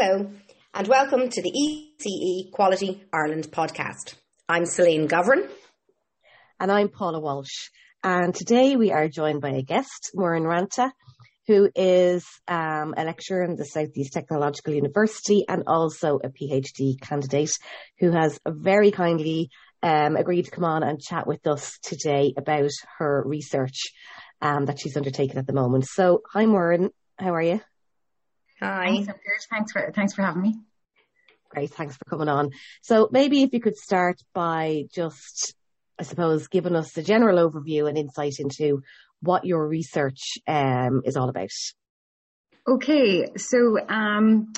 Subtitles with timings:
[0.00, 0.30] Hello,
[0.72, 4.14] and welcome to the ECE Quality Ireland podcast.
[4.48, 5.46] I'm Celine Govern.
[6.58, 7.68] And I'm Paula Walsh.
[8.02, 10.90] And today we are joined by a guest, Muireann Ranta,
[11.46, 17.52] who is um, a lecturer in the Southeast Technological University and also a PhD candidate
[17.98, 19.50] who has very kindly
[19.82, 23.92] um, agreed to come on and chat with us today about her research
[24.40, 25.86] um, that she's undertaken at the moment.
[25.86, 26.88] So, hi, Muireann.
[27.18, 27.60] How are you?
[28.60, 29.04] Hi.
[29.04, 30.54] Thanks, Thanks for thanks for having me.
[31.50, 32.50] Great, thanks for coming on.
[32.82, 35.54] So maybe if you could start by just,
[35.98, 38.82] I suppose, giving us a general overview and insight into
[39.20, 41.50] what your research um, is all about.
[42.68, 44.52] Okay, so um,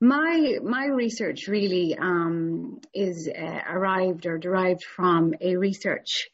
[0.00, 6.28] my my research really um, is uh, arrived or derived from a research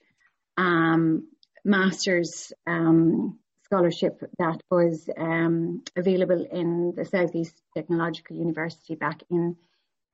[0.56, 1.28] um,
[1.64, 3.38] master's um,
[3.70, 9.54] scholarship that was um, available in the Southeast Technological University back in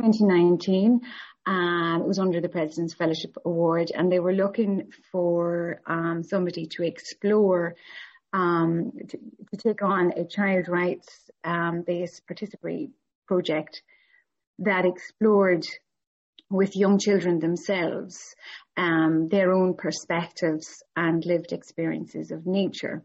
[0.03, 1.01] 2019.
[1.47, 6.67] Uh, it was under the President's Fellowship Award, and they were looking for um, somebody
[6.67, 7.77] to explore,
[8.35, 12.91] um, to, to, take on a child rights um, based participatory
[13.27, 13.83] project
[14.59, 15.65] that explored
[16.51, 18.35] with young children themselves
[18.77, 23.03] um, their own perspectives and lived experiences of nature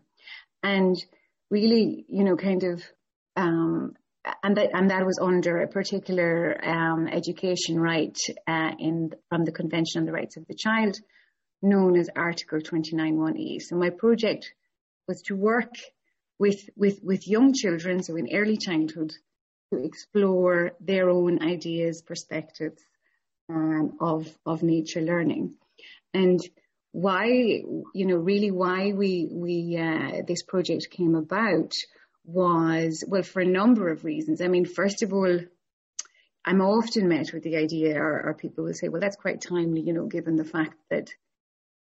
[0.63, 0.95] and
[1.49, 2.83] really, you know, kind of,
[3.35, 3.93] um,
[4.43, 8.15] and that and that was under a particular um, education right
[8.47, 10.99] uh, in from the Convention on the Rights of the Child,
[11.61, 13.61] known as Article 29.1e.
[13.61, 14.53] So my project
[15.07, 15.73] was to work
[16.37, 19.11] with with with young children, so in early childhood,
[19.73, 22.83] to explore their own ideas, perspectives
[23.49, 25.55] um, of of nature learning,
[26.13, 26.39] and
[26.91, 31.73] why, you know, really why we, we, uh, this project came about
[32.25, 34.41] was, well, for a number of reasons.
[34.41, 35.39] I mean, first of all,
[36.43, 39.81] I'm often met with the idea, or, or people will say, well, that's quite timely,
[39.81, 41.09] you know, given the fact that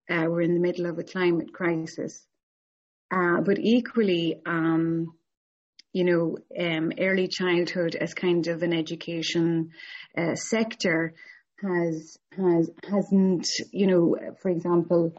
[0.09, 2.25] uh, we're in the middle of a climate crisis.
[3.11, 5.13] Uh, but equally, um,
[5.91, 9.71] you know, um, early childhood as kind of an education
[10.17, 11.13] uh, sector
[11.61, 15.13] has has hasn't you know for example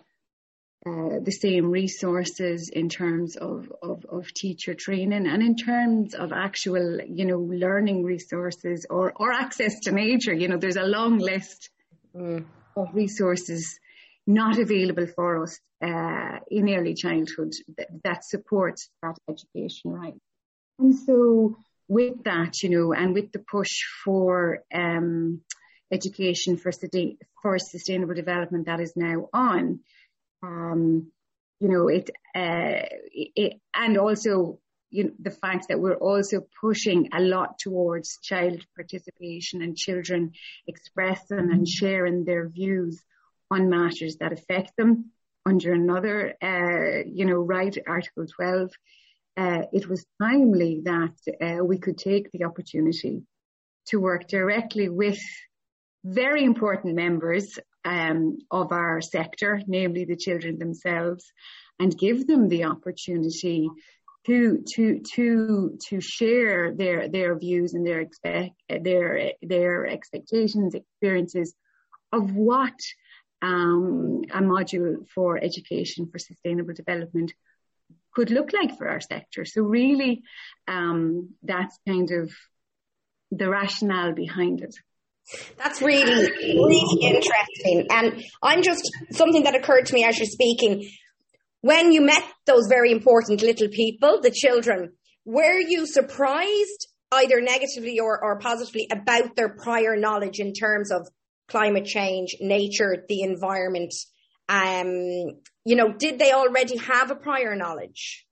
[0.87, 6.33] uh, the same resources in terms of, of, of teacher training and in terms of
[6.33, 11.19] actual you know learning resources or or access to nature you know there's a long
[11.19, 11.69] list
[12.17, 12.43] mm.
[12.77, 13.79] of resources
[14.27, 20.15] not available for us uh, in early childhood that, that supports that education right
[20.79, 21.57] and so
[21.89, 25.43] with that you know and with the push for um,
[25.93, 26.73] education for,
[27.43, 29.81] for sustainable development that is now on.
[30.43, 31.11] Um,
[31.61, 34.59] you know, it, uh, it, and also,
[34.91, 40.33] you know, the fact that we're also pushing a lot towards child participation and children
[40.67, 43.03] expressing and sharing their views
[43.51, 45.11] on matters that affect them
[45.45, 48.71] under another, uh, you know, right, Article 12.
[49.37, 53.23] Uh, it was timely that uh, we could take the opportunity
[53.87, 55.21] to work directly with
[56.05, 61.33] very important members um, of our sector, namely the children themselves,
[61.79, 63.69] and give them the opportunity
[64.27, 71.55] to to to to share their their views and their expect their their expectations, experiences
[72.13, 72.79] of what
[73.43, 77.33] um, a module for education for sustainable development
[78.15, 79.45] could look like for our sector.
[79.45, 80.23] So really,
[80.69, 82.33] um, that's kind of
[83.31, 84.75] the rationale behind it.
[85.59, 87.87] That's really, really interesting.
[87.91, 90.89] And I'm just something that occurred to me as you're speaking.
[91.61, 94.93] When you met those very important little people, the children,
[95.25, 101.07] were you surprised either negatively or, or positively about their prior knowledge in terms of
[101.49, 103.93] climate change, nature, the environment?
[104.49, 104.95] Um,
[105.65, 108.27] you know, did they already have a prior knowledge?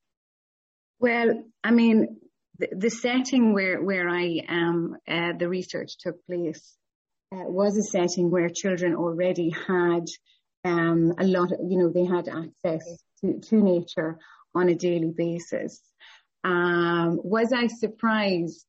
[0.99, 2.17] Well, I mean,
[2.59, 6.78] the, the setting where, where I am, uh, the research took place
[7.33, 10.07] uh, was a setting where children already had
[10.65, 14.19] um, a lot of, you know, they had access to, to nature
[14.55, 15.81] on a daily basis.
[16.45, 18.65] Um, was I surprised?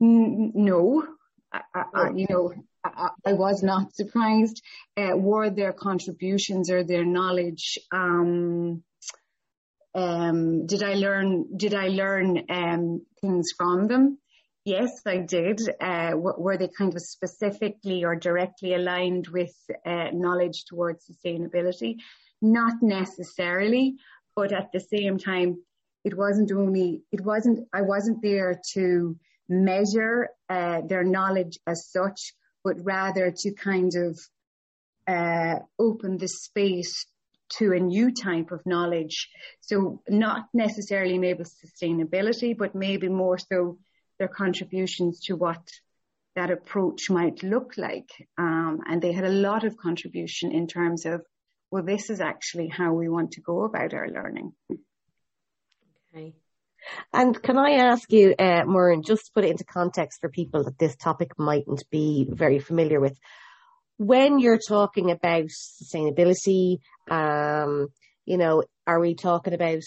[0.00, 1.06] N- no,
[1.52, 1.60] I,
[1.94, 2.52] I, you know,
[2.84, 4.62] I, I, was not surprised.
[4.96, 7.78] Uh, were their contributions or their knowledge?
[7.92, 8.82] Um,
[9.94, 11.56] um, did I learn?
[11.56, 14.18] Did I learn um, things from them?
[14.66, 15.60] Yes, I did.
[15.80, 19.54] Uh, were they kind of specifically or directly aligned with
[19.86, 21.98] uh, knowledge towards sustainability?
[22.42, 23.94] Not necessarily,
[24.34, 25.62] but at the same time,
[26.02, 29.16] it wasn't only, it wasn't, I wasn't there to
[29.48, 32.34] measure uh, their knowledge as such,
[32.64, 34.18] but rather to kind of
[35.06, 37.06] uh, open the space
[37.58, 39.28] to a new type of knowledge.
[39.60, 43.78] So not necessarily maybe sustainability, but maybe more so
[44.18, 45.62] their contributions to what
[46.34, 48.10] that approach might look like.
[48.36, 51.22] Um, and they had a lot of contribution in terms of,
[51.70, 54.52] well, this is actually how we want to go about our learning.
[56.14, 56.34] Okay.
[57.12, 60.64] And can I ask you, uh, Muireann, just to put it into context for people
[60.64, 63.18] that this topic mightn't be very familiar with,
[63.96, 66.78] when you're talking about sustainability,
[67.10, 67.88] um,
[68.24, 69.82] you know, are we talking about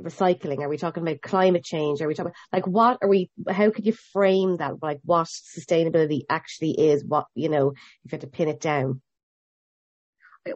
[0.00, 0.60] recycling?
[0.60, 2.00] Are we talking about climate change?
[2.00, 3.30] Are we talking like what are we?
[3.48, 4.82] How could you frame that?
[4.82, 7.04] Like what sustainability actually is?
[7.04, 7.70] What you know,
[8.04, 9.00] if you had to pin it down.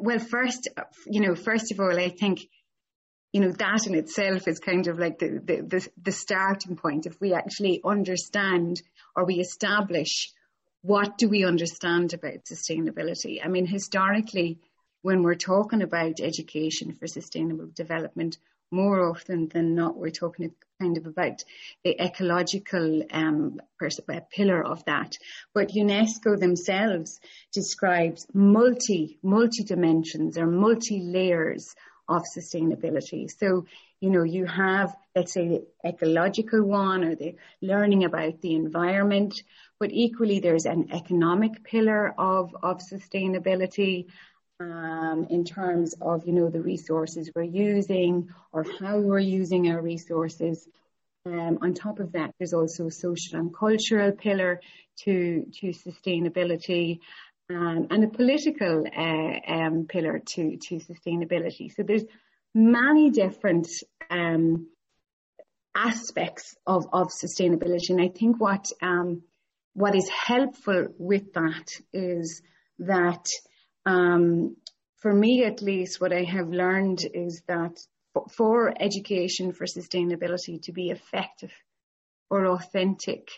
[0.01, 0.69] Well, first,
[1.07, 2.41] you know, first of all, I think
[3.33, 7.07] you know that in itself is kind of like the the the, the starting point.
[7.07, 8.83] If we actually understand
[9.15, 10.33] or we establish
[10.87, 13.45] what do we understand about sustainability?
[13.45, 14.61] I mean, historically,
[15.03, 18.39] when we're talking about education for sustainable development,
[18.71, 21.43] more often than not, we're talking kind of about
[21.85, 25.17] the ecological um, uh, pillar of that.
[25.55, 27.21] But UNESCO themselves
[27.53, 31.75] describes multi, multi dimensions or multi layers
[32.09, 33.31] of sustainability.
[33.31, 33.67] So,
[34.01, 39.35] you know, you have, let's say, the ecological one or the learning about the environment,
[39.81, 44.07] but equally there's an economic pillar of, of sustainability.
[44.59, 49.83] Um, in terms of you know the resources we're using or how we're using our
[49.83, 50.67] resources.
[51.27, 54.61] Um, on top of that, there's also a social and cultural pillar
[55.03, 57.01] to to sustainability,
[57.49, 61.73] um, and a political uh, um, pillar to, to sustainability.
[61.75, 62.05] So there's
[62.55, 63.69] many different
[64.11, 64.69] um,
[65.75, 67.91] aspects of, of sustainability.
[67.91, 69.23] And I think what, um,
[69.75, 72.43] what is helpful with that is
[72.81, 73.27] that,
[73.87, 74.57] um,
[74.97, 77.79] for me at least, what I have learned is that
[78.33, 81.53] for, education for sustainability to be effective
[82.29, 83.29] or authentic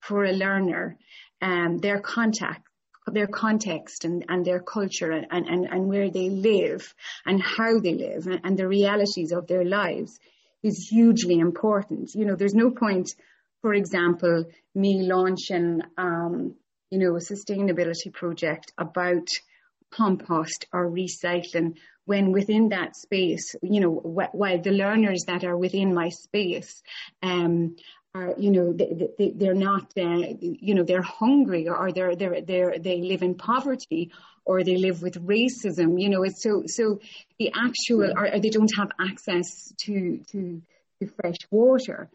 [0.00, 0.96] for a learner,
[1.42, 2.68] um, their contact
[3.12, 6.94] their context and, and their culture and, and, and where they live
[7.26, 10.18] and how they live and, and the realities of their lives
[10.62, 12.10] is hugely important.
[12.14, 13.08] You know, there's no point,
[13.62, 14.44] for example,
[14.74, 16.54] me launching, um,
[16.90, 19.28] you know, a sustainability project about
[19.90, 25.92] compost or recycling when within that space, you know, while the learners that are within
[25.92, 26.82] my space
[27.22, 27.76] um,
[28.14, 32.40] are, you know, they, they, are not, uh, you know, they're hungry or they're, they're,
[32.40, 34.10] they're, they live in poverty
[34.46, 36.98] or they live with racism, you know, it's so, so
[37.38, 40.62] the actual, or, they don't have access to, to,
[41.00, 42.08] to fresh water.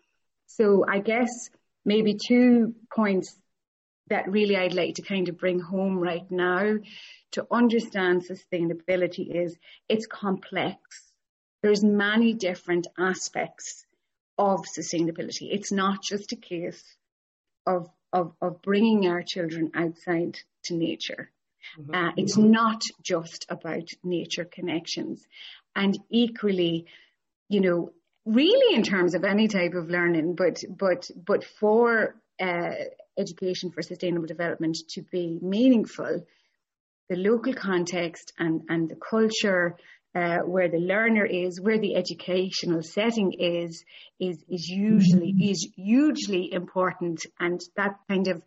[0.47, 1.29] So I guess
[1.85, 3.35] maybe two points
[4.07, 6.75] that really I'd like to kind of bring home right now
[7.31, 9.57] to understand sustainability is
[9.89, 10.77] it's complex.
[11.61, 13.85] There's many different aspects
[14.37, 15.49] of sustainability.
[15.51, 16.83] It's not just a case
[17.65, 21.31] of, of, of bringing our children outside to nature.
[21.79, 21.95] Mm-hmm.
[21.95, 25.25] Uh, it's not just about nature connections.
[25.75, 26.85] And equally,
[27.49, 27.93] you know,
[28.25, 32.71] really in terms of any type of learning, but, but, but for uh,
[33.17, 36.25] education for sustainable development to be meaningful,
[37.09, 39.75] the local context and, and the culture
[40.15, 43.83] uh, where the learner is, where the educational setting is,
[44.19, 45.51] is, is usually, mm-hmm.
[45.51, 47.25] is hugely important.
[47.39, 48.41] And that kind of,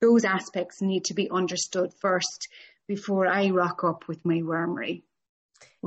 [0.00, 2.48] those aspects need to be understood first
[2.88, 5.02] before I rock up with my wormery.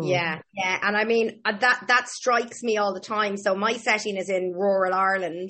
[0.01, 0.80] Yeah, yeah.
[0.82, 3.36] And I mean, uh, that, that strikes me all the time.
[3.36, 5.50] So my setting is in rural Ireland,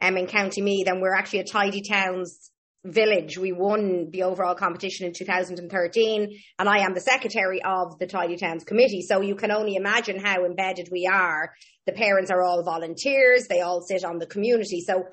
[0.00, 2.50] um, in County Meath, and we're actually a tidy towns
[2.84, 3.36] village.
[3.36, 6.28] We won the overall competition in 2013
[6.58, 9.02] and I am the secretary of the Tidy Towns committee.
[9.02, 11.52] So you can only imagine how embedded we are.
[11.86, 13.46] The parents are all volunteers.
[13.48, 14.80] They all sit on the community.
[14.80, 15.04] So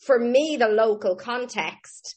[0.00, 2.16] for me, the local context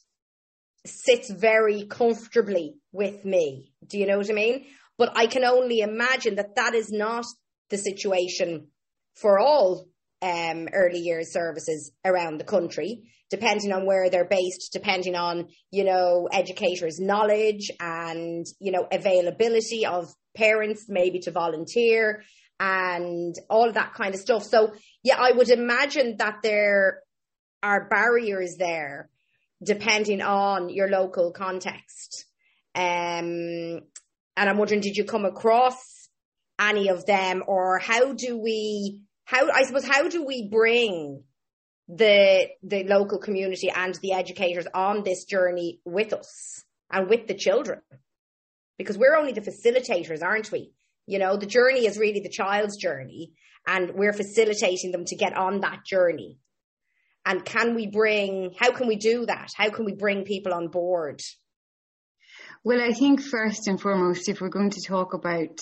[0.86, 3.72] sits very comfortably with me.
[3.86, 4.66] Do you know what I mean?
[4.98, 7.26] But I can only imagine that that is not
[7.70, 8.68] the situation
[9.16, 9.88] for all
[10.22, 15.84] um, early years services around the country depending on where they're based, depending on, you
[15.84, 22.24] know, educators' knowledge and, you know, availability of parents maybe to volunteer
[22.60, 24.44] and all that kind of stuff.
[24.44, 27.02] So, yeah, I would imagine that there
[27.64, 29.10] are barriers there
[29.64, 32.26] depending on your local context.
[32.76, 33.82] Um,
[34.38, 36.10] and I'm wondering, did you come across
[36.60, 41.24] any of them or how do we, how, I suppose, how do we bring
[41.88, 47.34] the the local community and the educators on this journey with us and with the
[47.34, 47.82] children?
[48.78, 50.72] Because we're only the facilitators aren't we?
[51.08, 53.34] You know the journey is really the child's journey
[53.68, 56.38] and we're facilitating them to get on that journey.
[57.26, 59.50] And can we bring how can we do that?
[59.56, 61.22] How can we bring people on board?
[62.64, 65.60] Well i think first and foremost if we're going to talk about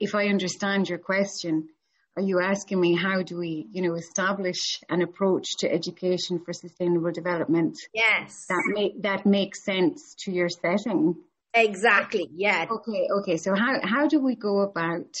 [0.00, 1.68] if i understand your question
[2.16, 6.52] are you asking me how do we, you know, establish an approach to education for
[6.52, 7.76] sustainable development?
[7.92, 8.46] Yes.
[8.48, 11.16] That make that makes sense to your setting.
[11.52, 12.28] Exactly.
[12.34, 12.66] Yeah.
[12.70, 13.08] Okay.
[13.18, 13.36] Okay.
[13.36, 15.16] So how how do we go about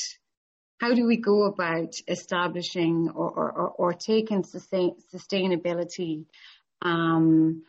[0.80, 6.26] how do we go about establishing or or, or taking sustain, sustainability
[6.82, 7.62] um,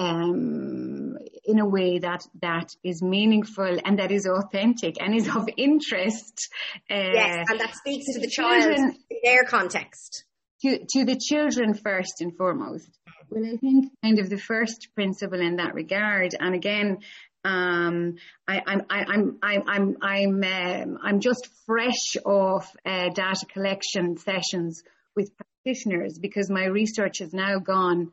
[0.00, 5.46] um, in a way that that is meaningful and that is authentic and is of
[5.58, 6.48] interest.
[6.90, 10.24] Uh, yes, and that speaks to the child children, in their context.
[10.62, 12.90] To, to the children first and foremost.
[13.30, 16.98] Well, I think kind of the first principle in that regard, and again,
[17.44, 18.16] um,
[18.46, 24.82] I, I'm, I'm, I'm, I'm, I'm, um, I'm just fresh off uh, data collection sessions
[25.16, 28.12] with practitioners because my research has now gone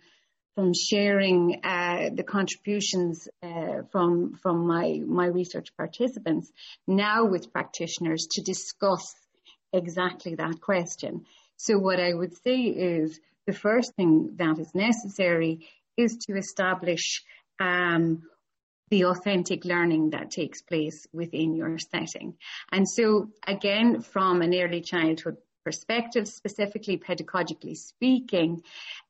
[0.58, 6.52] from sharing uh, the contributions uh, from from my my research participants
[6.88, 9.14] now with practitioners to discuss
[9.72, 11.26] exactly that question.
[11.58, 17.24] So what I would say is the first thing that is necessary is to establish
[17.60, 18.24] um,
[18.90, 22.34] the authentic learning that takes place within your setting.
[22.72, 25.38] And so again, from an early childhood
[25.68, 28.64] perspective, specifically pedagogically speaking,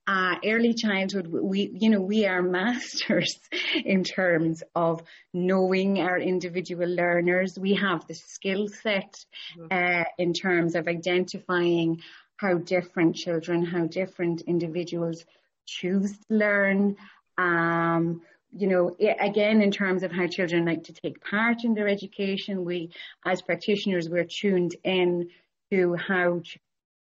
[0.08, 3.40] uh, early childhood, we, you know, we are masters
[3.86, 5.04] in terms of
[5.36, 7.60] knowing our individual learners.
[7.60, 9.24] We have the skill set
[9.56, 9.68] mm-hmm.
[9.70, 12.02] uh, in terms of identifying
[12.38, 15.26] how different children, how different individuals
[15.68, 16.96] choose to learn.
[17.38, 18.22] Um,
[18.52, 22.66] you know, again, in terms of how children like to take part in their education,
[22.66, 22.90] we,
[23.24, 25.30] as practitioners, we're tuned in
[25.72, 26.42] to how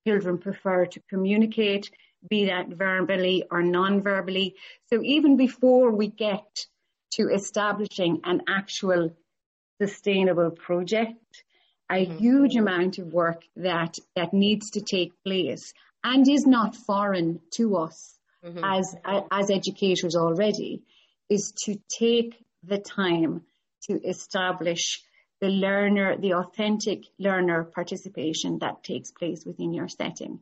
[0.06, 1.90] children prefer to communicate,
[2.28, 4.56] be that verbally or non-verbally.
[4.92, 6.46] So even before we get
[7.14, 9.16] to establishing an actual
[9.82, 11.44] sustainable project,
[11.92, 12.18] a mm-hmm.
[12.18, 17.76] huge amount of work that, that needs to take place and is not foreign to
[17.78, 18.64] us mm-hmm.
[18.64, 18.96] as,
[19.32, 20.82] as educators already
[21.30, 23.42] is to take the time
[23.90, 25.02] to establish
[25.44, 30.40] the learner, the authentic learner participation that takes place within your setting.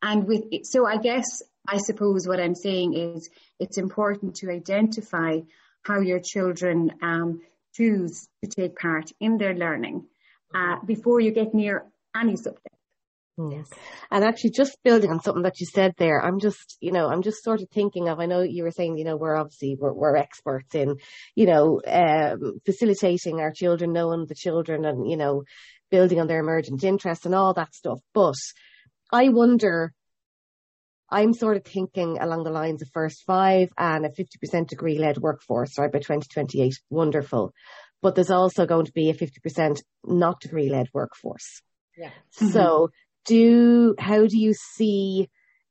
[0.00, 3.28] And with, so I guess, I suppose what I'm saying is
[3.60, 5.40] it's important to identify
[5.82, 7.42] how your children um,
[7.74, 10.06] choose to take part in their learning
[10.54, 11.84] uh, before you get near
[12.16, 12.77] any subject.
[13.38, 13.68] Yes.
[14.10, 17.22] And actually just building on something that you said there, I'm just, you know, I'm
[17.22, 19.92] just sort of thinking of, I know you were saying, you know, we're obviously, we're,
[19.92, 20.96] we're experts in,
[21.36, 25.44] you know, um, facilitating our children, knowing the children and, you know,
[25.88, 28.00] building on their emergent interests and all that stuff.
[28.12, 28.34] But
[29.12, 29.92] I wonder,
[31.08, 35.16] I'm sort of thinking along the lines of first five and a 50% degree led
[35.18, 36.74] workforce, right, by 2028.
[36.90, 37.52] Wonderful.
[38.02, 41.62] But there's also going to be a 50% not degree led workforce.
[41.96, 42.10] Yeah.
[42.30, 42.90] So
[43.28, 45.28] do how do you see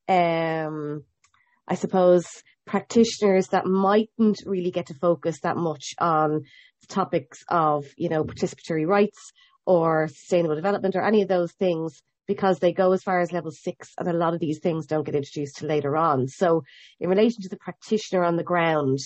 [0.08, 1.04] um
[1.68, 2.26] I suppose
[2.66, 6.44] practitioners that mightn't really get to focus that much on
[6.82, 9.32] the topics of, you know, participatory rights
[9.66, 13.52] or sustainable development or any of those things because they go as far as level
[13.52, 16.28] six and a lot of these things don't get introduced till later on.
[16.28, 16.64] So
[17.00, 19.00] in relation to the practitioner on the ground,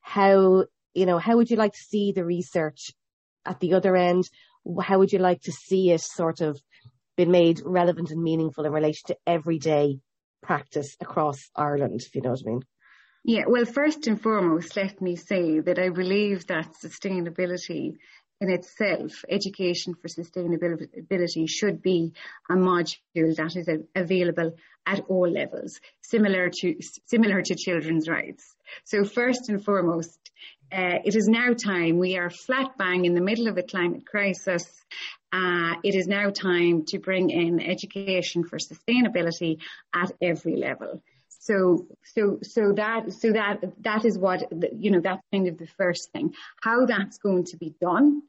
[0.00, 2.90] how, you know, how would you like to see the research
[3.44, 4.24] at the other end?
[4.82, 6.60] How would you like to see it sort of
[7.18, 9.98] been made relevant and meaningful in relation to everyday
[10.40, 12.62] practice across Ireland, if you know what I mean.
[13.24, 17.96] Yeah, well, first and foremost, let me say that I believe that sustainability
[18.40, 22.12] in itself, education for sustainability should be
[22.48, 24.52] a module that is available
[24.86, 28.54] at all levels, similar to similar to children's rights.
[28.84, 30.18] So first and foremost,
[30.72, 31.98] uh, it is now time.
[31.98, 34.66] We are flat bang in the middle of a climate crisis.
[35.32, 39.58] Uh, it is now time to bring in education for sustainability
[39.94, 41.02] at every level.
[41.40, 44.42] So, so, so that, so that, that is what,
[44.72, 46.34] you know, that's kind of the first thing.
[46.62, 48.22] How that's going to be done,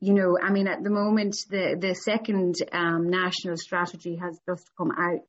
[0.00, 4.70] you know, I mean, at the moment, the, the second um, national strategy has just
[4.76, 5.26] come out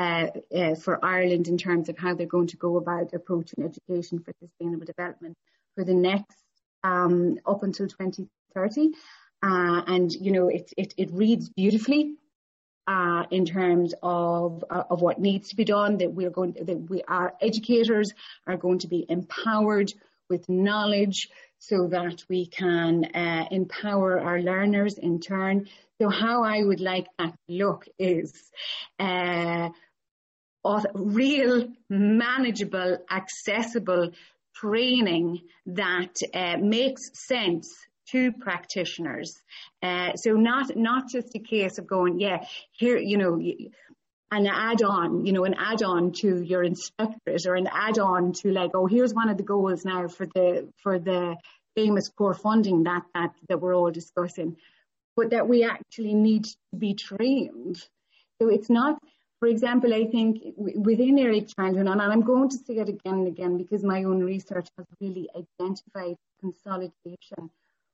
[0.00, 4.18] uh, uh, for Ireland in terms of how they're going to go about approaching education
[4.18, 5.36] for sustainable development
[5.74, 6.36] for the next
[6.82, 8.90] um, up until 2030.
[9.42, 12.14] Uh, and you know, it, it it reads beautifully.
[12.86, 15.98] uh, in terms of uh, of what needs to be done.
[15.98, 18.12] That we're going that we our educators
[18.46, 19.92] are going to be empowered
[20.28, 21.28] with knowledge
[21.58, 25.66] so that we can uh, empower our learners in turn.
[26.00, 28.32] So how I would like that to look is
[28.98, 29.68] uh,
[30.94, 34.12] real, manageable, accessible
[34.54, 37.68] training that uh, makes sense
[38.12, 39.40] to practitioners.
[39.82, 43.40] Uh, so not not just a case of going, yeah, here, you know,
[44.32, 48.86] an add-on, you know, an add-on to your inspectorate or an add-on to like, oh,
[48.86, 51.36] here's one of the goals now for the for the
[51.74, 54.56] famous core funding that that that we're all discussing,
[55.16, 57.76] but that we actually need to be trained.
[58.40, 58.98] So it's not,
[59.40, 63.26] for example, I think within early childhood, and I'm going to say it again and
[63.26, 67.50] again because my own research has really identified consolidation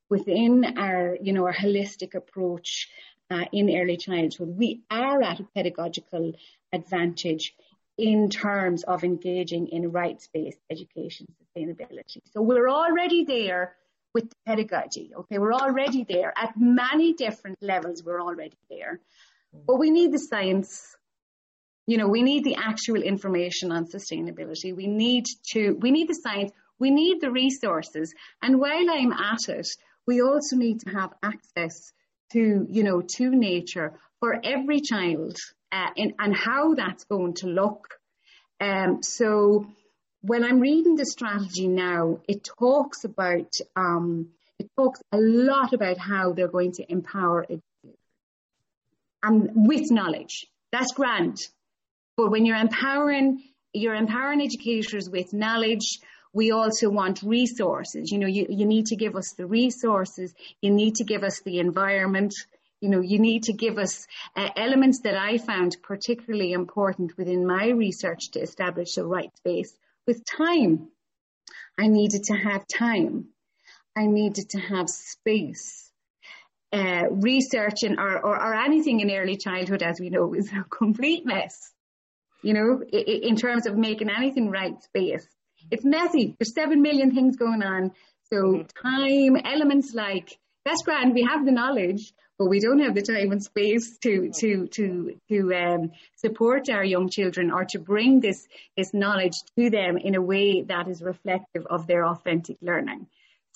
[0.09, 2.89] within our, you know, our holistic approach
[3.29, 6.33] uh, in early childhood, we are at a pedagogical
[6.71, 7.53] advantage
[7.97, 12.19] in terms of engaging in rights-based education sustainability.
[12.31, 13.75] So we're already there
[14.13, 15.11] with the pedagogy.
[15.15, 18.03] Okay, we're already there at many different levels.
[18.03, 18.99] We're already there,
[19.65, 20.95] but we need the science.
[21.87, 24.75] You know, we need the actual information on sustainability.
[24.75, 26.51] We need to, we need the science.
[26.79, 28.13] We need the resources.
[28.41, 29.67] And while I'm at it,
[30.07, 31.91] we also need to have access
[32.31, 35.37] to, you know, to nature for every child
[35.71, 37.95] uh, and how that's going to look.
[38.59, 39.67] Um, so
[40.21, 45.97] when I'm reading the strategy now, it talks about, um, it talks a lot about
[45.97, 47.61] how they're going to empower it
[49.23, 50.47] and with knowledge.
[50.71, 51.37] That's grand.
[52.15, 55.99] But when you're empowering, you're empowering educators with knowledge,
[56.33, 58.11] we also want resources.
[58.11, 60.33] You know, you, you need to give us the resources.
[60.61, 62.33] You need to give us the environment.
[62.81, 67.45] You know, you need to give us uh, elements that I found particularly important within
[67.45, 69.73] my research to establish a right space
[70.05, 70.89] with time.
[71.77, 73.29] I needed to have time.
[73.95, 75.91] I needed to have space.
[76.71, 80.63] Uh, research and or, or, or, anything in early childhood, as we know, is a
[80.69, 81.71] complete mess.
[82.43, 85.25] You know, in, in terms of making anything right space
[85.71, 86.35] it's messy.
[86.37, 87.91] There's seven million things going on.
[88.31, 89.35] So mm-hmm.
[89.35, 91.13] time, elements like that's grand.
[91.13, 95.19] We have the knowledge, but we don't have the time and space to to to
[95.29, 100.15] to um, support our young children or to bring this this knowledge to them in
[100.15, 103.07] a way that is reflective of their authentic learning.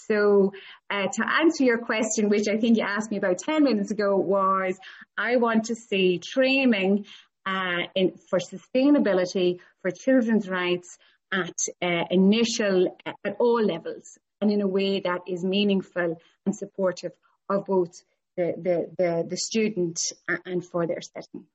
[0.07, 0.53] So
[0.89, 4.17] uh, to answer your question, which I think you asked me about 10 minutes ago,
[4.17, 4.79] was
[5.15, 7.05] I want to see training
[7.45, 10.97] uh, in, for sustainability, for children's rights,
[11.31, 17.11] at uh, initial, at all levels, and in a way that is meaningful and supportive
[17.49, 17.91] of both
[18.37, 19.99] the, the, the, the student
[20.45, 21.45] and for their setting.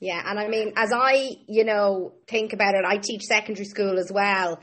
[0.00, 3.98] Yeah, and I mean, as I, you know, think about it, I teach secondary school
[3.98, 4.58] as well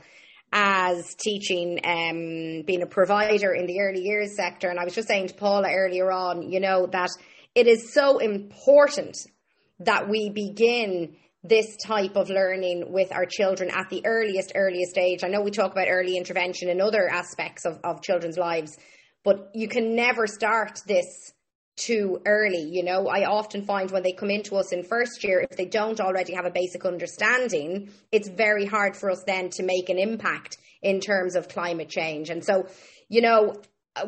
[0.52, 4.68] as teaching, um, being a provider in the early years sector.
[4.68, 7.10] And I was just saying to Paula earlier on, you know, that
[7.54, 9.16] it is so important
[9.80, 15.22] that we begin this type of learning with our children at the earliest, earliest age.
[15.22, 18.76] I know we talk about early intervention and other aspects of, of children's lives,
[19.24, 21.32] but you can never start this
[21.76, 22.68] too early.
[22.68, 25.64] You know, I often find when they come into us in first year, if they
[25.64, 29.98] don't already have a basic understanding, it's very hard for us then to make an
[29.98, 32.30] impact in terms of climate change.
[32.30, 32.66] And so,
[33.08, 33.54] you know,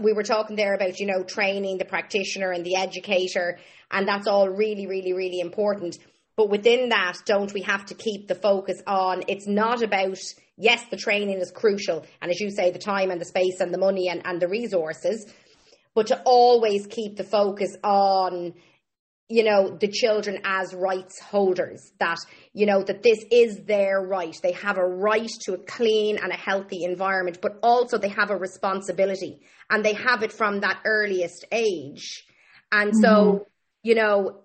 [0.00, 3.58] we were talking there about, you know, training the practitioner and the educator,
[3.90, 5.98] and that's all really, really, really important.
[6.40, 10.16] But within that, don't we have to keep the focus on it's not about,
[10.56, 12.06] yes, the training is crucial.
[12.22, 14.48] And as you say, the time and the space and the money and, and the
[14.48, 15.30] resources,
[15.94, 18.54] but to always keep the focus on,
[19.28, 22.16] you know, the children as rights holders, that,
[22.54, 24.34] you know, that this is their right.
[24.42, 28.30] They have a right to a clean and a healthy environment, but also they have
[28.30, 32.24] a responsibility and they have it from that earliest age.
[32.72, 33.42] And so, mm-hmm.
[33.82, 34.40] you know,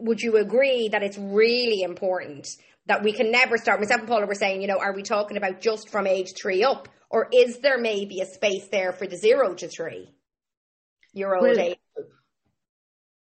[0.00, 2.48] would you agree that it's really important
[2.86, 3.80] that we can never start?
[3.80, 6.64] Myself and Paula were saying, you know, are we talking about just from age three
[6.64, 10.10] up, or is there maybe a space there for the zero to three
[11.12, 11.76] year old well, age?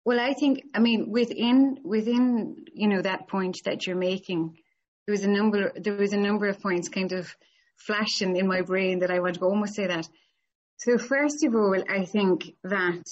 [0.06, 4.58] Well, I think, I mean, within within you know that point that you're making,
[5.06, 7.36] there was a number there was a number of points kind of
[7.78, 10.08] flashing in my brain that I want to almost say that.
[10.78, 13.04] So first of all, I think that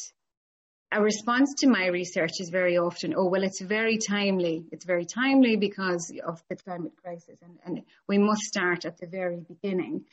[0.91, 4.65] a response to my research is very often, oh, well, it's very timely.
[4.71, 9.07] It's very timely because of the climate crisis, and, and we must start at the
[9.07, 10.05] very beginning.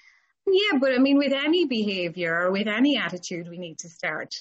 [0.46, 4.34] Yeah, but I mean, with any behavior or with any attitude, we need to start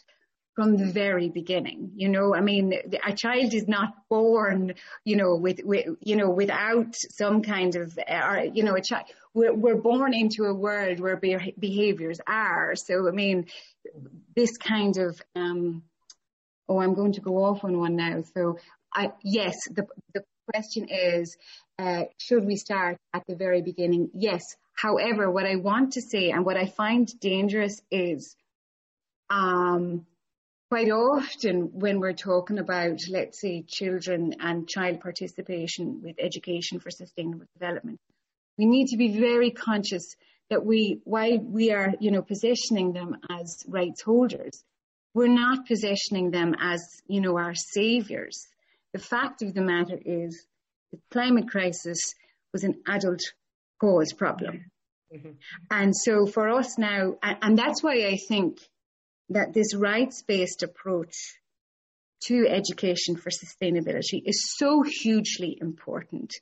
[0.56, 1.92] from the very beginning.
[1.96, 2.74] You know, I mean,
[3.06, 7.98] a child is not born, you know, with, with you know, without some kind of,
[8.08, 12.76] or, you know, a child, we're, we're born into a world where be- behaviors are.
[12.76, 13.46] So, I mean,
[14.36, 15.84] this kind of, um,
[16.70, 18.24] oh, I'm going to go off on one now.
[18.34, 18.58] So,
[18.94, 21.36] I, yes, the, the question is,
[21.80, 24.10] uh, should we start at the very beginning?
[24.14, 24.44] Yes.
[24.76, 28.36] However, what I want to say and what I find dangerous is,
[29.30, 30.06] um,
[30.70, 36.90] quite often when we're talking about, let's say, children and child participation with education for
[36.90, 38.00] sustainable development,
[38.58, 40.16] we need to be very conscious
[40.50, 44.64] that we, while we are, you know, positioning them as rights holders,
[45.14, 48.48] we're not positioning them as, you know, our saviors.
[48.94, 50.46] The fact of the matter is
[50.92, 52.00] the climate crisis
[52.52, 53.22] was an adult
[53.80, 54.72] cause problem.
[55.14, 55.32] Mm-hmm.
[55.70, 58.60] And so for us now, and that's why I think
[59.30, 61.16] that this rights-based approach
[62.26, 66.34] to education for sustainability is so hugely important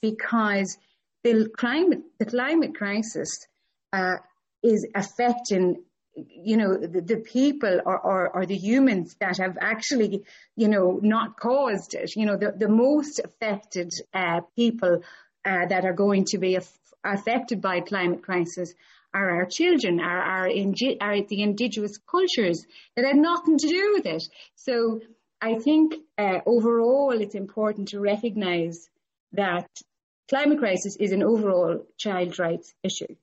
[0.00, 0.78] because
[1.24, 3.46] the climate, the climate crisis
[3.92, 4.16] uh,
[4.62, 5.82] is affecting
[6.16, 10.24] you know the, the people or, or, or, the humans that have actually
[10.56, 15.02] you know not caused it you know the, the most affected uh, people
[15.44, 18.72] uh, that are going to be af- affected by climate crisis
[19.12, 22.64] are our children are, are, indi- are the indigenous cultures
[22.96, 25.00] that had nothing to do with it so
[25.40, 28.88] i think uh, overall it's important to recognize
[29.32, 29.68] that
[30.28, 33.14] climate crisis is an overall child rights issue.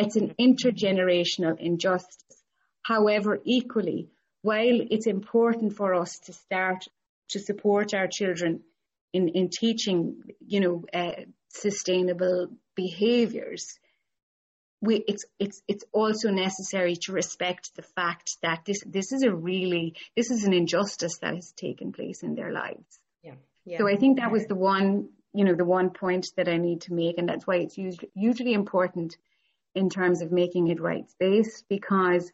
[0.00, 2.42] It's an intergenerational injustice.
[2.82, 4.08] However, equally,
[4.42, 6.84] while it's important for us to start
[7.30, 8.62] to support our children
[9.12, 13.78] in, in teaching, you know, uh, sustainable behaviours,
[14.80, 19.34] we, it's, it's, it's also necessary to respect the fact that this, this is a
[19.34, 22.98] really, this is an injustice that has taken place in their lives.
[23.22, 23.34] Yeah.
[23.66, 23.78] yeah.
[23.78, 26.82] So I think that was the one you know, the one point that I need
[26.82, 27.18] to make.
[27.18, 27.76] And that's why it's
[28.14, 29.16] hugely important
[29.74, 32.30] in terms of making it rights based because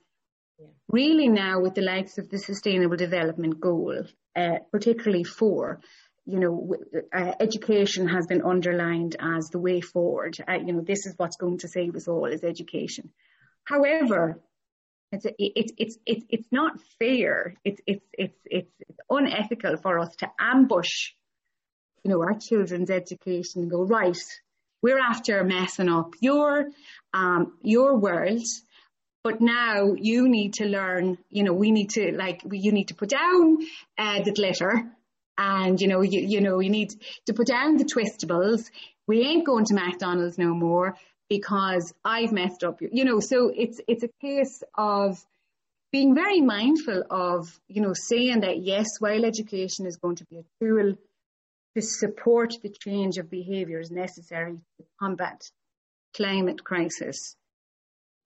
[0.59, 0.67] yeah.
[0.89, 5.81] really now with the likes of the sustainable development goal, uh, particularly for
[6.29, 6.75] you know,
[7.15, 10.37] uh, education has been underlined as the way forward.
[10.49, 13.11] Uh, you know, this is what's going to save us all is education.
[13.63, 14.41] However,
[15.13, 17.55] it's, it's, it's, it's, it's not fair.
[17.65, 18.73] It's, it's, it's, it's
[19.09, 21.13] unethical for us to ambush
[22.07, 24.17] you know, our children's education and go, right,
[24.87, 26.69] we're after messing up your,
[27.13, 28.47] um, your world.
[29.25, 32.95] But now you need to learn, you know, we need to like, you need to
[32.95, 33.59] put down
[33.99, 34.73] uh, the glitter
[35.37, 36.91] and, you know, you, you know, you need
[37.27, 38.71] to put down the twistables.
[39.09, 40.95] We ain't going to McDonald's no more
[41.29, 45.19] because I've messed up, you know, so it's, it's a case of,
[45.93, 50.39] being very mindful of, you know, saying that yes, while education is going to be
[50.39, 50.95] a tool
[51.77, 55.43] to support the change of behaviours necessary to combat
[56.17, 57.37] climate crisis.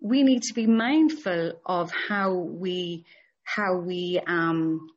[0.00, 3.04] We need to be mindful of how we,
[3.42, 4.88] how we, um,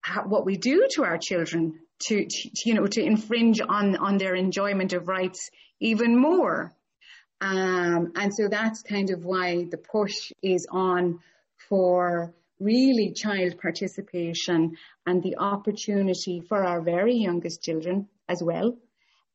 [0.00, 4.16] how, what we do to our children to, to, you know, to infringe on, on
[4.16, 6.72] their enjoyment of rights even more.
[7.42, 11.18] Um, and so that's kind of why the push is on
[11.68, 18.76] for really child participation and the opportunity for our very youngest children as well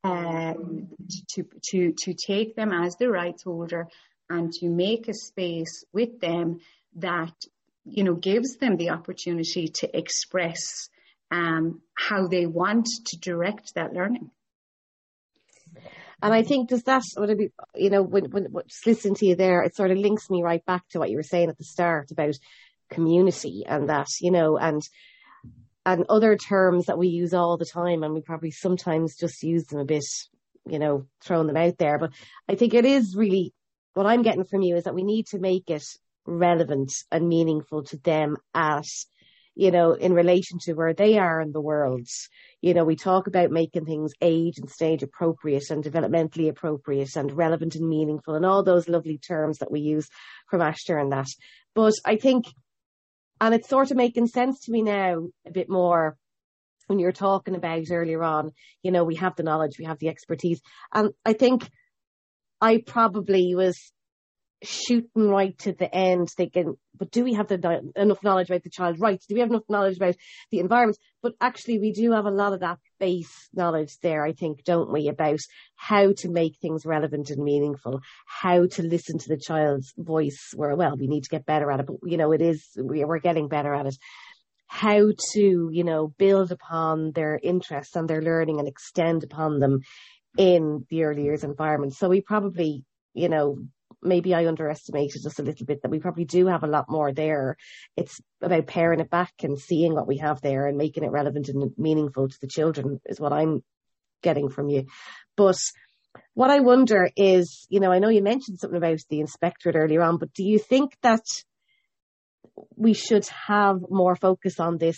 [0.04, 0.54] uh,
[1.30, 3.88] to, to, to take them as the rights holder
[4.30, 6.60] and to make a space with them
[6.96, 7.34] that
[7.86, 10.90] you know gives them the opportunity to express
[11.32, 14.32] um, how they want to direct that learning.
[16.22, 19.26] And I think does that would it be you know when when just listening to
[19.26, 21.58] you there, it sort of links me right back to what you were saying at
[21.58, 22.36] the start about
[22.90, 24.82] community and that, you know, and
[25.86, 29.66] and other terms that we use all the time and we probably sometimes just use
[29.66, 30.04] them a bit,
[30.68, 32.00] you know, throwing them out there.
[32.00, 32.12] But
[32.50, 33.54] I think it is really
[33.94, 35.86] what I'm getting from you is that we need to make it
[36.26, 38.86] relevant and meaningful to them at
[39.56, 42.08] you know, in relation to where they are in the world.
[42.62, 47.32] You know, we talk about making things age and stage appropriate and developmentally appropriate and
[47.32, 50.08] relevant and meaningful and all those lovely terms that we use
[50.50, 51.28] from Aistear and that.
[51.74, 52.46] But I think
[53.42, 56.18] and it's sort of making sense to me now a bit more
[56.88, 58.52] when you're talking about earlier on,
[58.84, 60.62] you know, we have the knowledge, we have the expertise.
[60.94, 61.68] And I think
[62.62, 63.92] I probably was
[64.64, 68.70] shooting right to the end thinking, but do we have the, enough knowledge about the
[68.70, 69.26] child rights?
[69.28, 70.16] Do we have enough knowledge about
[70.50, 70.98] the environment?
[71.22, 74.92] But actually we do have a lot of that base knowledge there, I think, don't
[74.92, 75.40] we, about
[75.76, 80.76] how to make things relevant and meaningful, how to listen to the child's voice where,
[80.76, 83.48] well, we need to get better at it, but you know, it is, we're getting
[83.48, 83.98] better at it.
[84.68, 89.80] how to, you know, build upon their interests and their learning and extend upon them
[90.38, 91.94] in the early years environment.
[91.94, 93.60] So we probably, you know,
[94.06, 97.12] maybe I underestimated just a little bit that we probably do have a lot more
[97.12, 97.58] there.
[97.98, 101.50] It's about paring it back and seeing what we have there and making it relevant
[101.50, 103.64] and meaningful to the children is what I'm
[104.22, 104.86] getting from you.
[105.36, 105.58] But
[106.34, 110.02] what I wonder is, you know, I know you mentioned something about the inspectorate earlier
[110.02, 111.26] on, but do you think that
[112.76, 114.98] we should have more focus on this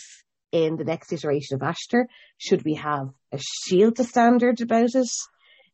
[0.51, 2.05] in the next iteration of Aistear?
[2.37, 3.39] Should we have a
[3.69, 5.09] Síolta standard about it?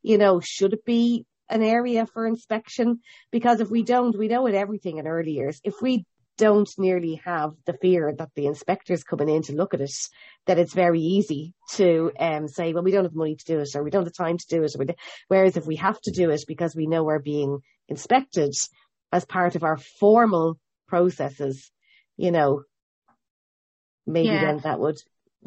[0.01, 2.99] You know, should it be an area for inspection?
[3.31, 5.59] Because if we don't, we know it everything in early years.
[5.63, 6.05] If we
[6.37, 9.93] don't nearly have the fear that the inspectors coming in to look at it,
[10.47, 13.69] that it's very easy to um, say, well, we don't have money to do it
[13.75, 14.97] or we don't have time to do it.
[15.27, 18.55] Whereas if we have to do it because we know we're being inspected
[19.11, 21.71] as part of our formal processes,
[22.17, 22.63] you know,
[24.07, 24.45] maybe yeah.
[24.45, 24.97] then that would,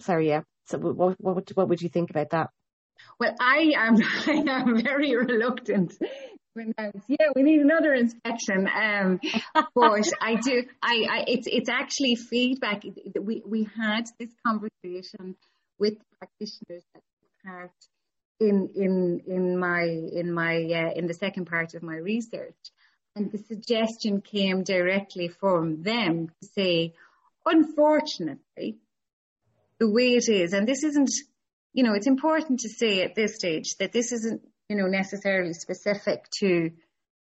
[0.01, 0.43] sorry, yeah.
[0.67, 2.51] So what, what, what would you think about that?
[3.19, 5.95] Well, I am, I am very reluctant
[7.09, 8.69] yeah, we need another inspection.
[8.69, 9.21] Um,
[9.75, 12.83] but I do, I, I, it's, it's actually feedback.
[13.21, 15.37] We, we had this conversation
[15.79, 17.03] with practitioners that
[17.45, 17.71] part
[18.41, 22.55] in, in, in my, in my, uh, in the second part of my research.
[23.15, 26.93] And the suggestion came directly from them to say,
[27.45, 28.77] unfortunately,
[29.79, 31.11] the way it is, and this isn't,
[31.77, 35.53] you know, it's important to say at this stage that this isn't, you know, necessarily
[35.53, 36.71] specific to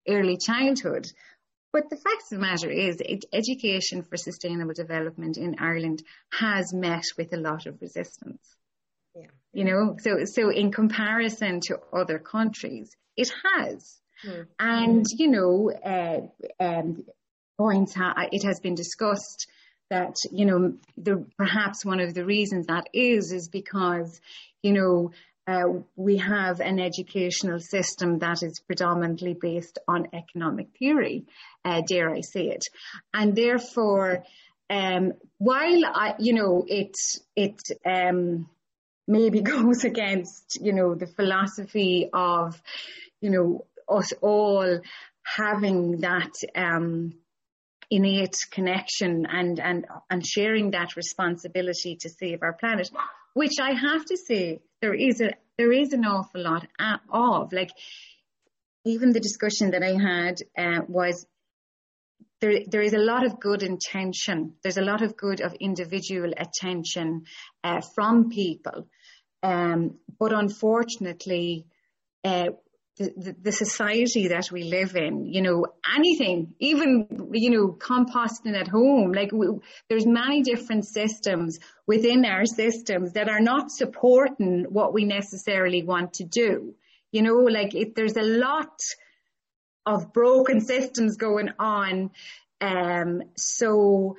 [0.07, 1.05] early childhood.
[1.73, 3.01] But the fact of the matter is,
[3.33, 8.41] education for sustainable development in Ireland has met with a lot of resistance.
[9.13, 9.27] Yeah.
[9.51, 13.99] You know, so so in comparison to other countries, it has.
[14.25, 14.47] Mm.
[14.59, 17.03] And, you know, uh, um,
[17.59, 19.47] points, ha- it has been discussed
[19.89, 24.19] that, you know, the, perhaps one of the reasons that is, is because,
[24.61, 25.11] you know,
[25.47, 31.25] uh, we have an educational system that is predominantly based on economic theory,
[31.63, 32.65] uh, dare I say it.
[33.13, 34.23] And therefore,
[34.69, 36.93] um, while I, you know, it,
[37.35, 38.49] it, um,
[39.07, 42.61] maybe goes against, you know, the philosophy of,
[43.21, 44.79] you know, us all
[45.23, 47.13] having that um,
[47.89, 52.89] innate connection and, and, and sharing that responsibility to save our planet,
[53.33, 56.67] which I have to say there is a, there is an awful lot
[57.09, 57.53] of.
[57.53, 57.71] Like,
[58.85, 61.25] even the discussion that I had uh, was
[62.39, 64.53] there, there is a lot of good intention.
[64.63, 67.23] There's a lot of good of individual attention
[67.63, 68.87] uh, from people.
[69.43, 71.65] Um, but unfortunately,
[72.23, 72.49] uh,
[72.97, 78.67] the, the, society that we live in, you know, anything, even, you know, composting at
[78.67, 79.47] home, like we,
[79.89, 86.13] there's many different systems within our systems that are not supporting what we necessarily want
[86.13, 86.73] to do.
[87.11, 88.79] You know, like it, there's a lot
[89.85, 92.11] of broken systems going on.
[92.59, 94.17] Um, so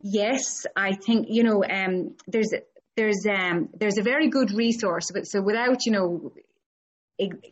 [0.00, 2.52] yes, I think, you know, um, there's,
[2.96, 5.10] there's um, there's a very good resource.
[5.12, 6.32] but So without you know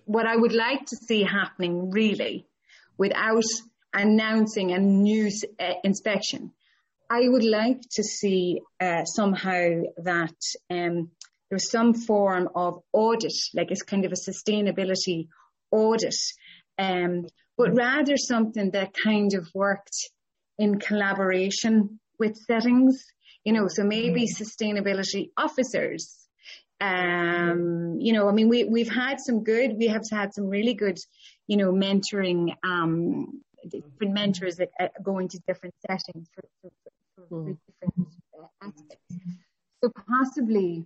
[0.05, 2.47] what I would like to see happening really
[2.99, 3.45] without
[3.93, 6.53] announcing a new uh, inspection,
[7.11, 10.35] I would like to see uh, somehow that
[10.71, 11.11] um,
[11.49, 15.29] there's some form of audit, like it's kind of a sustainability
[15.71, 16.17] audit,
[16.79, 19.97] um, but rather something that kind of worked
[20.59, 23.05] in collaboration with settings,
[23.45, 24.43] you know, so maybe mm.
[24.43, 26.24] sustainability officers
[26.81, 30.75] um, you know, I mean, we, we've had some good, we have had some really
[30.75, 30.99] good,
[31.47, 36.71] you know, mentoring, um, different mentors that uh, go into different settings for, for,
[37.17, 37.59] for, for mm.
[37.67, 38.09] different
[38.39, 39.15] uh, aspects.
[39.83, 40.85] So possibly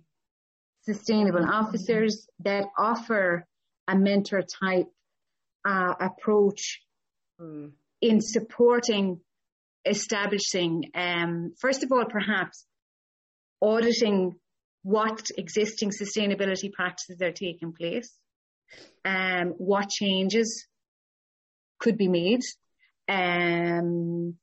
[0.83, 3.45] sustainable officers that offer
[3.87, 4.87] a mentor type
[5.67, 6.81] uh, approach
[7.41, 7.71] mm.
[8.01, 9.19] in supporting
[9.85, 12.65] establishing, um, first of all, perhaps
[13.61, 14.35] auditing
[14.83, 18.11] what existing sustainability practices are taking place,
[19.05, 20.67] um, what changes
[21.79, 22.41] could be made.
[23.07, 24.35] Um,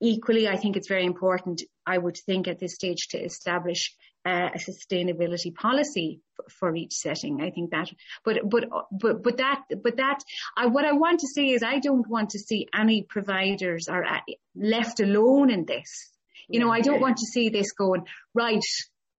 [0.00, 3.94] equally, I think it's very important, I would think at this stage to establish
[4.26, 7.40] uh, a sustainability policy for, for, each setting.
[7.40, 7.88] I think that,
[8.24, 10.18] but, but, but, but that, but that,
[10.56, 14.04] I, what I want to say is I don't want to see any providers are
[14.04, 14.20] uh,
[14.54, 16.10] left alone in this.
[16.48, 18.62] You know, I don't want to see this going, right,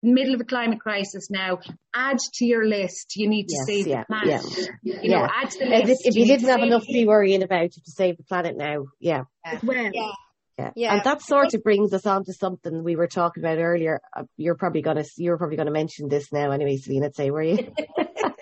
[0.02, 1.60] middle of a climate crisis now,
[1.94, 3.16] add to your list.
[3.16, 4.70] You need to yes, save yeah, the planet.
[4.84, 5.02] Yeah.
[5.02, 6.06] You know, add to the list.
[6.06, 8.58] If, if you, you didn't have enough to be worrying about to save the planet
[8.58, 9.24] now, yeah.
[9.64, 10.12] Well, yeah.
[10.60, 10.72] Yeah.
[10.76, 10.94] yeah.
[10.94, 14.02] And that sort of brings us on to something we were talking about earlier.
[14.16, 17.74] Uh, you're probably gonna you're probably gonna mention this now anyway, Selena, say were you?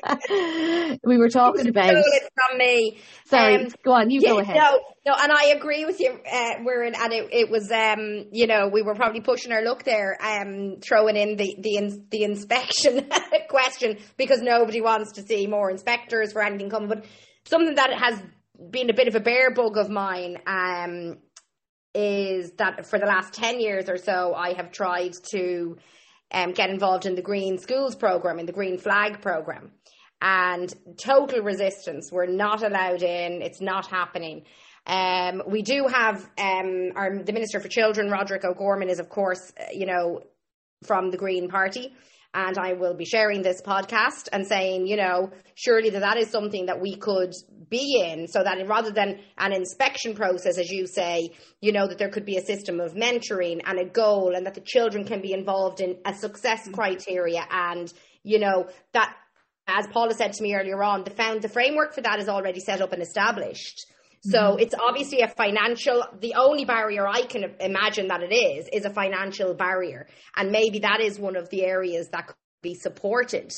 [1.03, 2.97] we were talking about it from me.
[3.25, 4.55] Sorry, um, go on, you yeah, go ahead.
[4.55, 6.17] No, no, and I agree with you.
[6.31, 9.63] Uh, we're in, and it, it was, um, you know, we were probably pushing our
[9.63, 13.09] luck there, um, throwing in the the the inspection
[13.49, 16.89] question because nobody wants to see more inspectors for anything coming.
[16.89, 17.05] But
[17.45, 18.21] something that has
[18.71, 21.17] been a bit of a bear bug of mine, um,
[21.97, 25.77] is that for the last ten years or so, I have tried to.
[26.29, 29.71] Um, get involved in the Green Schools program, in the Green Flag program
[30.21, 32.11] and total resistance.
[32.11, 33.41] We're not allowed in.
[33.41, 34.43] It's not happening.
[34.85, 39.51] Um, we do have um, our the Minister for Children, Roderick O'Gorman, is of course
[39.59, 40.21] uh, you know
[40.83, 41.93] from the Green Party,
[42.33, 46.29] and I will be sharing this podcast and saying you know surely that that is
[46.29, 47.33] something that we could
[47.69, 51.97] be in, so that rather than an inspection process, as you say, you know that
[51.97, 55.21] there could be a system of mentoring and a goal, and that the children can
[55.21, 56.73] be involved in a success mm-hmm.
[56.73, 57.91] criteria, and
[58.23, 59.13] you know that
[59.67, 62.61] as Paula said to me earlier on, the found the framework for that is already
[62.61, 63.85] set up and established.
[64.21, 64.59] So mm-hmm.
[64.59, 68.89] it's obviously a financial, the only barrier I can imagine that it is, is a
[68.89, 70.07] financial barrier.
[70.35, 73.49] And maybe that is one of the areas that could be supported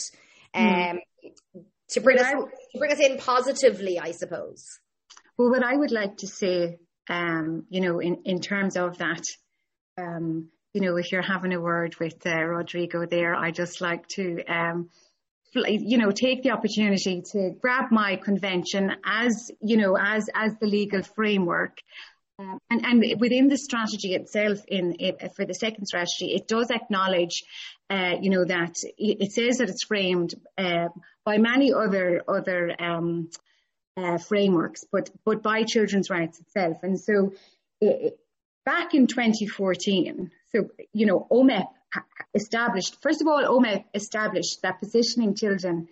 [0.54, 0.98] mm-hmm.
[0.98, 1.63] um, mm.
[1.89, 4.65] to, bring us, I, to bring us in positively, I suppose.
[5.38, 6.78] Well, what I would like to say,
[7.10, 9.24] um, you know, in, in terms of that,
[9.98, 14.08] um, you know, if you're having a word with uh, Rodrigo there, I just like
[14.10, 14.89] to um,
[15.54, 20.68] you know, take the opportunity to grab my convention as, you know, as, as the
[20.68, 21.80] legal framework.
[22.38, 24.96] Um, and, and within the strategy itself, in
[25.36, 27.44] for the second strategy, it does acknowledge,
[27.90, 30.88] uh, you know, that it says that it's framed uh,
[31.26, 33.30] by many other other um,
[33.98, 36.78] uh, frameworks, but but by children's rights itself.
[36.82, 37.34] And so,
[37.82, 38.18] it,
[38.66, 41.68] back in 2014, so you know, OMEP
[42.34, 45.88] established, first of all, OMEP established that positioning children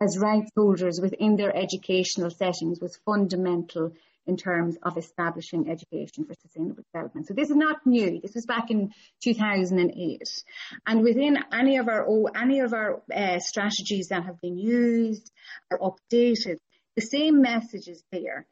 [0.00, 3.92] as rights holders within their educational settings was fundamental
[4.26, 7.26] in terms of establishing education for sustainable development.
[7.26, 8.20] So this is not new.
[8.20, 10.22] This was back in 2008.
[10.86, 15.30] And within any of our any of our uh, strategies that have been used
[15.70, 16.58] or updated,
[16.96, 18.46] the same message is there.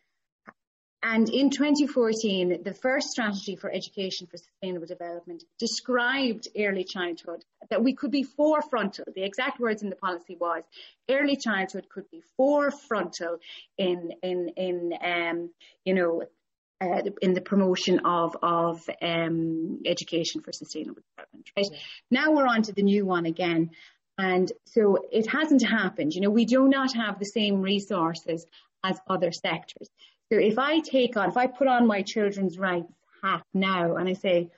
[1.02, 7.84] And in 2014, the first strategy for education for sustainable development described early childhood, that
[7.84, 9.04] we could be forefrontal.
[9.14, 10.64] The exact words in the policy was
[11.08, 13.38] early childhood could be forefrontal
[13.76, 15.50] in, in, in, um,
[15.84, 16.24] you know,
[16.80, 21.50] uh, in the promotion of, of um, education for sustainable development.
[21.56, 21.66] Right?
[21.70, 21.78] Yeah.
[22.10, 23.70] Now we're on to the new one again.
[24.16, 26.12] And so it hasn't happened.
[26.12, 28.44] You know, we do not have the same resources
[28.82, 29.88] as other sectors.
[30.30, 34.08] So if I take on, if I put on my children's rights hat now and
[34.08, 34.50] I say,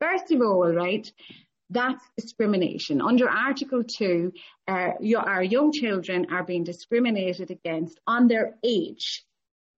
[0.00, 1.10] first of all, right,
[1.70, 3.02] that's discrimination.
[3.02, 4.32] Under Article 2,
[4.66, 9.24] uh, your, our young children are being discriminated against on their age.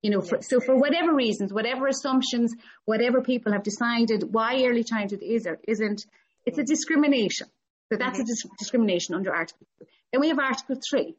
[0.02, 4.84] You know, for, so for whatever reasons, whatever assumptions, whatever people have decided why early
[4.84, 6.06] childhood is or isn't,
[6.46, 7.48] it's a discrimination.
[7.92, 8.22] So that's mm-hmm.
[8.22, 9.86] a dis- discrimination under Article 2.
[10.12, 11.16] Then we have Article 3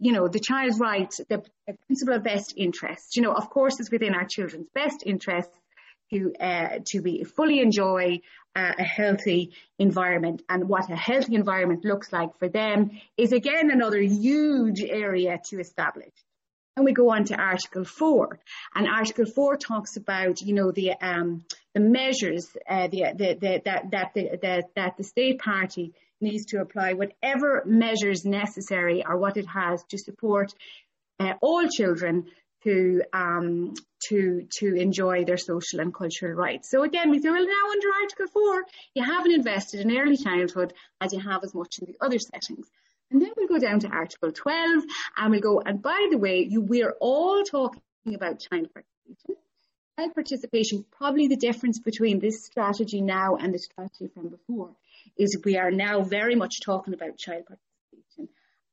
[0.00, 1.42] you know, the child's right, the,
[1.86, 3.16] principle of best interest.
[3.16, 5.50] You know, of course, it's within our children's best interest
[6.12, 8.20] to uh, to be fully enjoy
[8.56, 13.70] uh, a healthy environment and what a healthy environment looks like for them is again
[13.70, 16.12] another huge area to establish.
[16.76, 18.38] And we go on to Article 4,
[18.74, 23.62] and Article 4 talks about, you know, the um, the measures uh, the, the, the,
[23.66, 29.36] that that the, that the state party needs to apply whatever measures necessary or what
[29.36, 30.52] it has to support
[31.18, 32.26] uh, all children
[32.64, 33.74] to um,
[34.08, 36.70] to to enjoy their social and cultural rights.
[36.70, 40.72] So again, we say, well, now under Article Four, you haven't invested in early childhood
[41.00, 42.66] as you have as much in the other settings.
[43.10, 44.84] And then we'll go down to Article 12,
[45.16, 45.60] and we'll go.
[45.60, 47.80] And by the way, you, we're all talking
[48.14, 49.36] about child participation.
[49.98, 54.70] Child participation, probably the difference between this strategy now and the strategy from before
[55.18, 58.28] is we are now very much talking about child participation.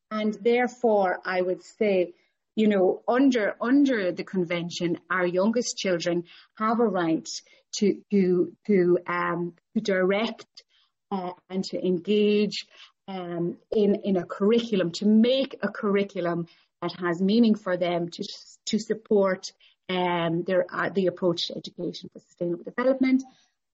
[0.10, 2.14] And therefore, I would say,
[2.56, 6.24] you know, under, under the convention, our youngest children
[6.58, 7.28] have a right
[7.76, 10.64] to, to, to, um, to direct
[11.12, 12.66] uh, and to engage
[13.08, 16.48] um, in, in a curriculum, to make a curriculum
[16.82, 18.24] that has meaning for them to,
[18.66, 19.52] to support
[19.90, 23.24] um, their, uh, the approach to education for sustainable development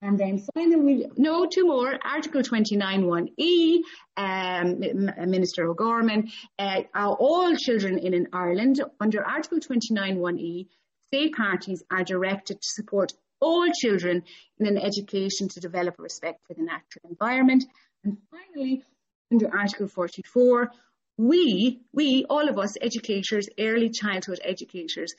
[0.04, 1.98] and then finally, no, two more.
[2.04, 3.80] Article 29.1e,
[4.18, 6.30] um, Minister O'Gorman,
[6.60, 10.68] uh, all children in, in Ireland under Article 29.1e,
[11.08, 14.24] state parties are directed to support all children
[14.60, 17.64] in an education to develop respect for the natural environment.
[18.04, 18.84] And finally,
[19.32, 20.70] under Article 44,
[21.16, 25.14] we, we, all of us educators, early childhood educators,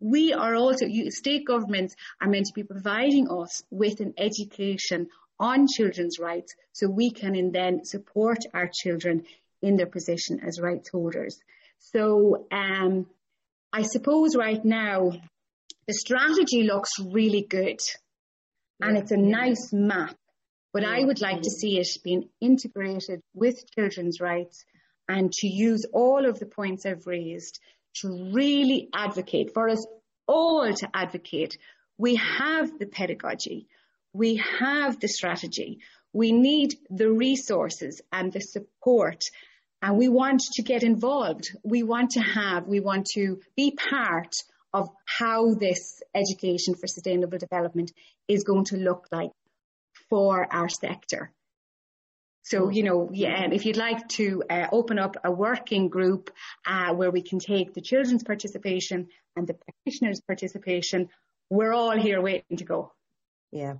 [0.00, 5.66] we are also, state governments are meant to be providing us with an education on
[5.66, 9.24] children's rights so we can then support our children
[9.62, 11.38] in their position as rights holders.
[11.78, 13.06] So um,
[13.72, 15.12] I suppose right now
[15.86, 17.80] the strategy looks really good
[18.80, 20.16] and it's a nice map,
[20.72, 24.64] but I would like to see it being integrated with children's rights
[25.08, 27.60] and to use all of the points I've raised
[27.96, 29.86] to really advocate for us
[30.26, 31.58] all to advocate.
[31.98, 33.66] We have the pedagogy.
[34.12, 35.80] We have the strategy.
[36.12, 39.24] We need the resources and the support
[39.82, 41.50] and we want to get involved.
[41.62, 44.34] We want to have, we want to be part
[44.72, 47.92] of how this education for sustainable development
[48.28, 49.30] is going to look like
[50.08, 51.32] for our sector.
[52.42, 56.30] So, you know, yeah, if you'd like to uh, open up a working group
[56.66, 61.08] uh, where we can take the children's participation and the practitioners' participation,
[61.50, 62.92] we're all here waiting to go.
[63.52, 63.74] Yeah.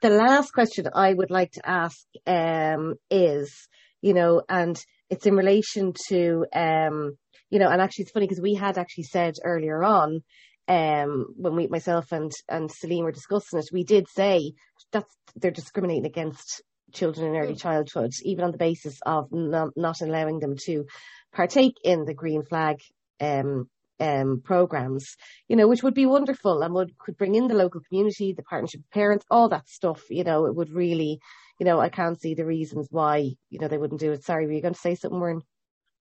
[0.00, 3.68] The last question I would like to ask um, is,
[4.00, 4.80] you know, and
[5.10, 7.18] it's in relation to, um,
[7.50, 10.22] you know, and actually it's funny because we had actually said earlier on,
[10.68, 14.52] um, when we, myself and, and Celine were discussing it, we did say
[14.92, 16.62] that they're discriminating against
[16.92, 17.60] children in early mm.
[17.60, 20.86] childhood, even on the basis of not, not allowing them to
[21.32, 22.80] partake in the green flag,
[23.20, 23.68] um,
[24.00, 25.16] um, programs,
[25.48, 28.42] you know, which would be wonderful and would could bring in the local community, the
[28.42, 30.04] partnership of parents, all that stuff.
[30.10, 31.18] You know, it would really,
[31.58, 34.24] you know, I can't see the reasons why, you know, they wouldn't do it.
[34.24, 35.40] Sorry, were you going to say something, Muireann?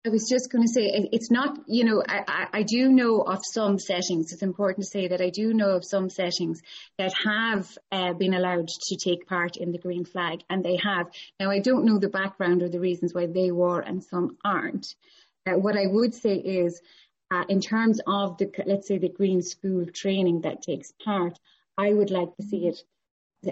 [0.06, 3.40] I was just going to say it's not, you know, I, I, do know of
[3.42, 4.32] some settings.
[4.32, 6.60] It's important to say that I do know of some settings
[6.96, 11.08] that have uh, been allowed to take part in the green flag, and they have.
[11.40, 14.86] Now, I don't know the background or the reasons why they were and some aren't.
[15.44, 16.80] Uh, what I would say is,
[17.32, 21.36] uh, in terms of the, let's say, the green school training that takes part,
[21.76, 22.78] I would like to see it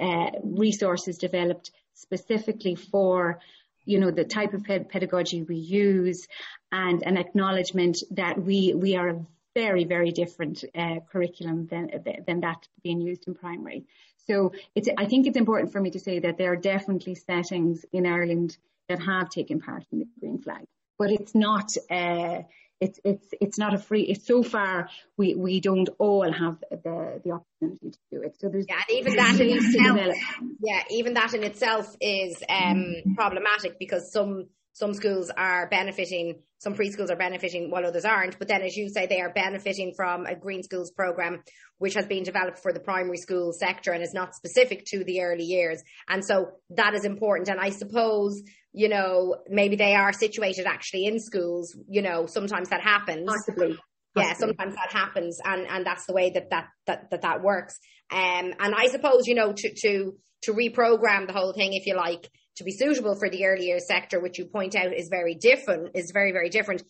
[0.01, 3.41] uh, resources developed specifically for
[3.85, 6.27] you know the type of pedagogy we use
[6.73, 11.91] and an acknowledgement that we we are a very very different uh, curriculum than
[12.27, 13.85] than that being used in primary.
[14.27, 17.85] So it's i think it's important for me to say that there are definitely settings
[17.93, 18.57] in ireland
[18.89, 20.65] that have taken part in the green flag
[20.99, 22.43] but it's not uh,
[22.85, 24.03] it's it's it's not a free.
[24.03, 28.37] It's so far we we don't all have the the opportunity to do it.
[28.39, 30.17] So there's yeah, and even that in itself,
[30.61, 36.75] yeah, even that in itself is um, problematic because some some schools are benefiting, some
[36.75, 38.39] preschools are benefiting while others aren't.
[38.41, 41.45] But then, as you say, they are benefiting from a Green Schools program,
[41.79, 45.23] which has been developed for the primary school sector and is not specific to the
[45.23, 45.81] early years.
[46.09, 47.49] And so that is important.
[47.49, 52.71] And I suppose, you know, maybe they are situated actually in schools, you know, sometimes
[52.71, 53.27] that happens.
[53.29, 53.79] Possibly.
[54.17, 57.81] Yeah, sometimes that happens, and and that's the way that that that that, that works.
[58.13, 60.15] Um, and I suppose you know to to
[60.45, 63.87] to reprogram the whole thing, if you like, to be suitable for the early years
[63.87, 66.83] sector, which you point out is very different, is very, very different.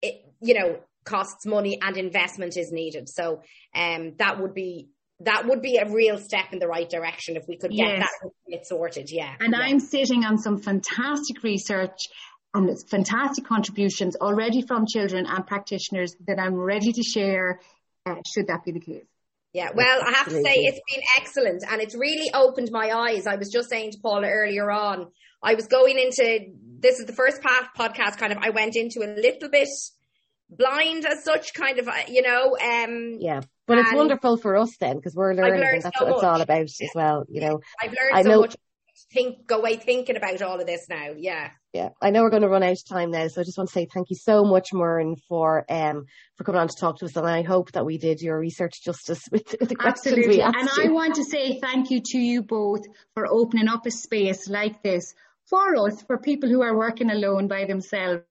[0.00, 3.08] It, you know, costs money and investment is needed.
[3.08, 3.42] So,
[3.74, 4.88] um, that would be,
[5.20, 8.08] that would be a real step in the right direction if we could get yes.
[8.22, 9.10] that get sorted.
[9.10, 9.32] Yeah.
[9.38, 9.60] And yeah.
[9.60, 12.08] I'm sitting on some fantastic research
[12.54, 17.60] and it's fantastic contributions already from children and practitioners that I'm ready to share,
[18.04, 19.04] uh, should that be the case.
[19.52, 23.26] Yeah, well, I have to say it's been excellent and it's really opened my eyes.
[23.26, 25.08] I was just saying to Paula earlier on,
[25.42, 29.00] I was going into this is the first path podcast kind of I went into
[29.00, 29.68] a little bit
[30.48, 32.56] blind as such, kind of, uh, you know.
[32.56, 35.80] Um, yeah, but it's wonderful for us then because we're learning.
[35.82, 37.60] That's so what it's all about as well, you know.
[37.80, 38.56] I've learned I so know, much
[39.12, 41.10] think go away thinking about all of this now.
[41.16, 41.50] Yeah.
[41.72, 41.90] Yeah.
[42.00, 43.72] I know we're going to run out of time now, so I just want to
[43.72, 46.04] say thank you so much, Muireann, for um
[46.36, 48.82] for coming on to talk to us and I hope that we did your research
[48.84, 50.36] justice with, the questions Absolutely.
[50.36, 50.56] we asked.
[50.58, 50.90] And you.
[50.90, 52.82] I want to say thank you to you both
[53.14, 55.14] for opening up a space like this
[55.48, 58.22] for us, for people who are working alone by themselves.